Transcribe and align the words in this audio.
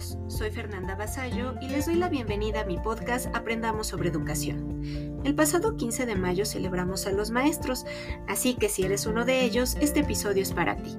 soy 0.00 0.50
Fernanda 0.50 0.96
Basallo 0.96 1.54
y 1.60 1.68
les 1.68 1.86
doy 1.86 1.94
la 1.94 2.08
bienvenida 2.08 2.62
a 2.62 2.64
mi 2.64 2.78
podcast 2.78 3.28
Aprendamos 3.34 3.86
sobre 3.86 4.08
Educación. 4.08 5.20
El 5.24 5.36
pasado 5.36 5.76
15 5.76 6.06
de 6.06 6.16
mayo 6.16 6.44
celebramos 6.44 7.06
a 7.06 7.12
los 7.12 7.30
maestros, 7.30 7.86
así 8.26 8.54
que 8.54 8.68
si 8.68 8.82
eres 8.82 9.06
uno 9.06 9.24
de 9.24 9.44
ellos, 9.44 9.76
este 9.80 10.00
episodio 10.00 10.42
es 10.42 10.52
para 10.52 10.76
ti. 10.76 10.96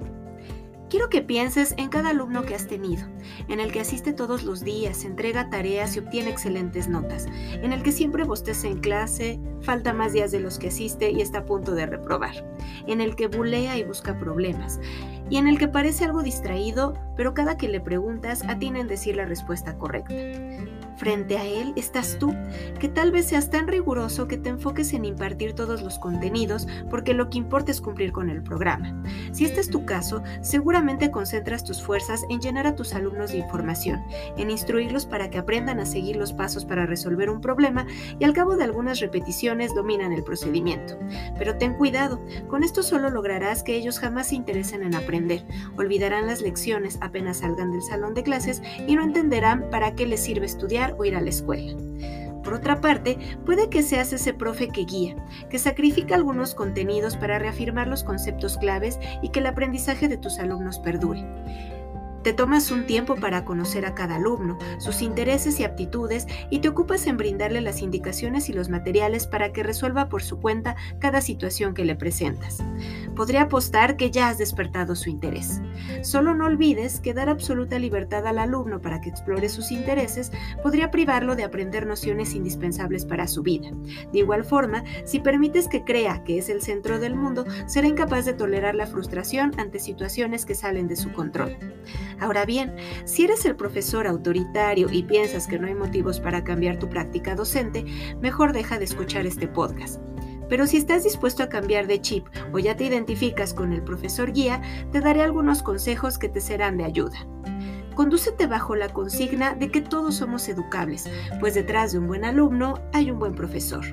Quiero 0.88 1.10
que 1.10 1.20
pienses 1.20 1.74
en 1.76 1.88
cada 1.88 2.10
alumno 2.10 2.44
que 2.44 2.54
has 2.54 2.68
tenido, 2.68 3.06
en 3.48 3.60
el 3.60 3.70
que 3.70 3.80
asiste 3.80 4.12
todos 4.12 4.44
los 4.44 4.62
días, 4.62 5.04
entrega 5.04 5.50
tareas 5.50 5.96
y 5.96 5.98
obtiene 5.98 6.30
excelentes 6.30 6.88
notas, 6.88 7.26
en 7.26 7.72
el 7.72 7.82
que 7.82 7.92
siempre 7.92 8.24
bosteza 8.24 8.68
en 8.68 8.78
clase, 8.78 9.40
falta 9.60 9.92
más 9.92 10.12
días 10.12 10.30
de 10.30 10.40
los 10.40 10.58
que 10.58 10.68
asiste 10.68 11.10
y 11.10 11.20
está 11.20 11.40
a 11.40 11.44
punto 11.44 11.72
de 11.72 11.86
reprobar, 11.86 12.56
en 12.86 13.00
el 13.00 13.16
que 13.16 13.26
bulea 13.26 13.76
y 13.76 13.84
busca 13.84 14.18
problemas, 14.18 14.80
y 15.30 15.36
en 15.36 15.48
el 15.48 15.58
que 15.58 15.68
parece 15.68 16.04
algo 16.04 16.22
distraído, 16.22 16.94
pero 17.16 17.34
cada 17.34 17.56
que 17.56 17.68
le 17.68 17.80
preguntas 17.80 18.44
atina 18.44 18.80
en 18.80 18.88
decir 18.88 19.16
la 19.16 19.24
respuesta 19.24 19.76
correcta. 19.78 20.14
Frente 20.96 21.36
a 21.36 21.44
él 21.44 21.74
estás 21.76 22.18
tú, 22.18 22.34
que 22.80 22.88
tal 22.88 23.12
vez 23.12 23.26
seas 23.26 23.50
tan 23.50 23.68
riguroso 23.68 24.28
que 24.28 24.38
te 24.38 24.48
enfoques 24.48 24.94
en 24.94 25.04
impartir 25.04 25.52
todos 25.52 25.82
los 25.82 25.98
contenidos 25.98 26.66
porque 26.88 27.12
lo 27.12 27.28
que 27.28 27.36
importa 27.36 27.70
es 27.70 27.82
cumplir 27.82 28.12
con 28.12 28.30
el 28.30 28.42
programa. 28.42 29.02
Si 29.32 29.44
este 29.44 29.60
es 29.60 29.68
tu 29.68 29.84
caso, 29.84 30.22
seguramente 30.40 31.10
concentras 31.10 31.64
tus 31.64 31.82
fuerzas 31.82 32.24
en 32.30 32.40
llenar 32.40 32.66
a 32.66 32.76
tus 32.76 32.94
alumnos 32.94 33.32
de 33.32 33.38
información, 33.38 34.00
en 34.38 34.50
instruirlos 34.50 35.04
para 35.04 35.28
que 35.28 35.36
aprendan 35.36 35.80
a 35.80 35.86
seguir 35.86 36.16
los 36.16 36.32
pasos 36.32 36.64
para 36.64 36.86
resolver 36.86 37.28
un 37.28 37.42
problema 37.42 37.86
y 38.18 38.24
al 38.24 38.32
cabo 38.32 38.56
de 38.56 38.64
algunas 38.64 39.00
repeticiones 39.00 39.74
dominan 39.74 40.12
el 40.12 40.24
procedimiento. 40.24 40.98
Pero 41.38 41.58
ten 41.58 41.74
cuidado, 41.74 42.22
con 42.48 42.62
esto 42.62 42.82
solo 42.82 43.10
lograrás 43.10 43.62
que 43.62 43.76
ellos 43.76 43.98
jamás 43.98 44.28
se 44.28 44.36
interesen 44.36 44.82
en 44.82 44.94
aprender, 44.94 45.15
olvidarán 45.76 46.26
las 46.26 46.40
lecciones 46.40 46.98
apenas 47.00 47.38
salgan 47.38 47.72
del 47.72 47.82
salón 47.82 48.14
de 48.14 48.22
clases 48.22 48.62
y 48.86 48.96
no 48.96 49.02
entenderán 49.02 49.68
para 49.70 49.94
qué 49.94 50.06
les 50.06 50.22
sirve 50.22 50.46
estudiar 50.46 50.94
o 50.98 51.04
ir 51.04 51.16
a 51.16 51.20
la 51.20 51.30
escuela. 51.30 51.76
Por 52.46 52.54
otra 52.54 52.80
parte, 52.80 53.18
puede 53.44 53.68
que 53.68 53.82
seas 53.82 54.12
ese 54.12 54.32
profe 54.32 54.68
que 54.68 54.84
guía, 54.84 55.16
que 55.50 55.58
sacrifica 55.58 56.14
algunos 56.14 56.54
contenidos 56.54 57.16
para 57.16 57.40
reafirmar 57.40 57.88
los 57.88 58.04
conceptos 58.04 58.56
claves 58.56 59.00
y 59.20 59.30
que 59.30 59.40
el 59.40 59.46
aprendizaje 59.46 60.06
de 60.06 60.16
tus 60.16 60.38
alumnos 60.38 60.78
perdure. 60.78 61.26
Te 62.26 62.32
tomas 62.32 62.72
un 62.72 62.86
tiempo 62.86 63.14
para 63.14 63.44
conocer 63.44 63.86
a 63.86 63.94
cada 63.94 64.16
alumno, 64.16 64.58
sus 64.78 65.00
intereses 65.00 65.60
y 65.60 65.64
aptitudes 65.64 66.26
y 66.50 66.58
te 66.58 66.68
ocupas 66.68 67.06
en 67.06 67.16
brindarle 67.16 67.60
las 67.60 67.82
indicaciones 67.82 68.48
y 68.48 68.52
los 68.52 68.68
materiales 68.68 69.28
para 69.28 69.52
que 69.52 69.62
resuelva 69.62 70.08
por 70.08 70.24
su 70.24 70.40
cuenta 70.40 70.74
cada 70.98 71.20
situación 71.20 71.72
que 71.72 71.84
le 71.84 71.94
presentas. 71.94 72.64
Podría 73.14 73.42
apostar 73.42 73.96
que 73.96 74.10
ya 74.10 74.28
has 74.28 74.38
despertado 74.38 74.96
su 74.96 75.08
interés. 75.08 75.60
Solo 76.02 76.34
no 76.34 76.46
olvides 76.46 76.98
que 76.98 77.14
dar 77.14 77.28
absoluta 77.28 77.78
libertad 77.78 78.26
al 78.26 78.40
alumno 78.40 78.82
para 78.82 79.00
que 79.00 79.08
explore 79.08 79.48
sus 79.48 79.70
intereses 79.70 80.32
podría 80.64 80.90
privarlo 80.90 81.36
de 81.36 81.44
aprender 81.44 81.86
nociones 81.86 82.34
indispensables 82.34 83.06
para 83.06 83.28
su 83.28 83.44
vida. 83.44 83.70
De 84.12 84.18
igual 84.18 84.44
forma, 84.44 84.82
si 85.04 85.20
permites 85.20 85.68
que 85.68 85.84
crea 85.84 86.24
que 86.24 86.38
es 86.38 86.48
el 86.48 86.60
centro 86.60 86.98
del 86.98 87.14
mundo, 87.14 87.44
será 87.66 87.86
incapaz 87.86 88.24
de 88.24 88.32
tolerar 88.32 88.74
la 88.74 88.88
frustración 88.88 89.52
ante 89.58 89.78
situaciones 89.78 90.44
que 90.44 90.56
salen 90.56 90.88
de 90.88 90.96
su 90.96 91.12
control. 91.12 91.56
Ahora 92.20 92.46
bien, 92.46 92.74
si 93.04 93.24
eres 93.24 93.44
el 93.44 93.56
profesor 93.56 94.06
autoritario 94.06 94.88
y 94.90 95.02
piensas 95.02 95.46
que 95.46 95.58
no 95.58 95.66
hay 95.66 95.74
motivos 95.74 96.20
para 96.20 96.44
cambiar 96.44 96.78
tu 96.78 96.88
práctica 96.88 97.34
docente, 97.34 97.84
mejor 98.20 98.52
deja 98.52 98.78
de 98.78 98.84
escuchar 98.84 99.26
este 99.26 99.48
podcast. 99.48 100.00
Pero 100.48 100.66
si 100.66 100.76
estás 100.76 101.04
dispuesto 101.04 101.42
a 101.42 101.48
cambiar 101.48 101.86
de 101.86 102.00
chip 102.00 102.26
o 102.52 102.58
ya 102.58 102.76
te 102.76 102.84
identificas 102.84 103.52
con 103.52 103.72
el 103.72 103.82
profesor 103.82 104.32
guía, 104.32 104.62
te 104.92 105.00
daré 105.00 105.22
algunos 105.22 105.62
consejos 105.62 106.18
que 106.18 106.28
te 106.28 106.40
serán 106.40 106.76
de 106.76 106.84
ayuda. 106.84 107.26
Condúcete 107.94 108.46
bajo 108.46 108.76
la 108.76 108.90
consigna 108.90 109.54
de 109.54 109.70
que 109.70 109.80
todos 109.80 110.16
somos 110.16 110.48
educables, 110.48 111.10
pues 111.40 111.54
detrás 111.54 111.92
de 111.92 111.98
un 111.98 112.06
buen 112.06 112.24
alumno 112.24 112.74
hay 112.92 113.10
un 113.10 113.18
buen 113.18 113.34
profesor. 113.34 113.84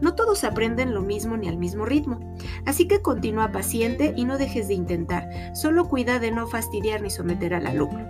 No 0.00 0.14
todos 0.14 0.44
aprenden 0.44 0.94
lo 0.94 1.02
mismo 1.02 1.36
ni 1.36 1.48
al 1.48 1.58
mismo 1.58 1.84
ritmo, 1.84 2.20
así 2.64 2.88
que 2.88 3.02
continúa 3.02 3.52
paciente 3.52 4.14
y 4.16 4.24
no 4.24 4.38
dejes 4.38 4.68
de 4.68 4.74
intentar, 4.74 5.28
solo 5.54 5.88
cuida 5.88 6.18
de 6.18 6.30
no 6.30 6.46
fastidiar 6.46 7.02
ni 7.02 7.10
someter 7.10 7.54
al 7.54 7.66
alumno. 7.66 8.06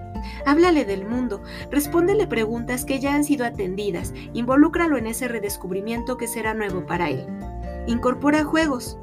Háblale 0.47 0.85
del 0.85 1.07
mundo, 1.07 1.43
respóndele 1.71 2.27
preguntas 2.27 2.85
que 2.85 3.01
ya 3.01 3.15
han 3.15 3.25
sido 3.25 3.45
atendidas, 3.45 4.13
involúcralo 4.33 4.97
en 4.99 5.07
ese 5.07 5.29
redescubrimiento 5.29 6.17
que 6.17 6.29
será 6.29 6.55
nuevo 6.55 6.87
para 6.87 7.11
él. 7.11 7.27
Incorpora 7.87 8.45
juegos. 8.45 8.99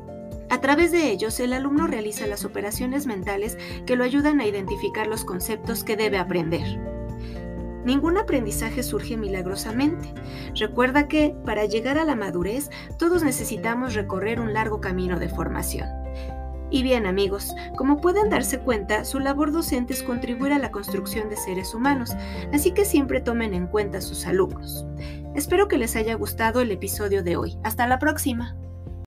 A 0.49 0.61
través 0.61 0.91
de 0.93 1.11
ellos, 1.11 1.39
el 1.41 1.51
alumno 1.51 1.87
realiza 1.87 2.25
las 2.25 2.45
operaciones 2.45 3.05
mentales 3.05 3.57
que 3.85 3.97
lo 3.97 4.05
ayudan 4.05 4.39
a 4.39 4.45
identificar 4.45 5.07
los 5.07 5.25
conceptos 5.25 5.83
que 5.83 5.97
debe 5.97 6.17
aprender. 6.17 6.96
Ningún 7.87 8.17
aprendizaje 8.17 8.83
surge 8.83 9.15
milagrosamente. 9.15 10.13
Recuerda 10.55 11.07
que, 11.07 11.33
para 11.45 11.63
llegar 11.63 11.97
a 11.97 12.03
la 12.03 12.17
madurez, 12.17 12.69
todos 12.99 13.23
necesitamos 13.23 13.93
recorrer 13.93 14.41
un 14.41 14.51
largo 14.51 14.81
camino 14.81 15.17
de 15.17 15.29
formación. 15.29 15.87
Y 16.69 16.83
bien 16.83 17.05
amigos, 17.05 17.55
como 17.77 18.01
pueden 18.01 18.29
darse 18.29 18.59
cuenta, 18.59 19.05
su 19.05 19.19
labor 19.19 19.53
docente 19.53 19.93
es 19.93 20.03
contribuir 20.03 20.51
a 20.51 20.59
la 20.59 20.69
construcción 20.69 21.29
de 21.29 21.37
seres 21.37 21.73
humanos, 21.73 22.13
así 22.51 22.71
que 22.71 22.83
siempre 22.83 23.21
tomen 23.21 23.53
en 23.53 23.67
cuenta 23.67 23.99
a 23.99 24.01
sus 24.01 24.27
alumnos. 24.27 24.85
Espero 25.33 25.69
que 25.69 25.77
les 25.77 25.95
haya 25.95 26.15
gustado 26.15 26.59
el 26.59 26.71
episodio 26.71 27.23
de 27.23 27.37
hoy. 27.37 27.57
Hasta 27.63 27.87
la 27.87 27.99
próxima. 27.99 28.57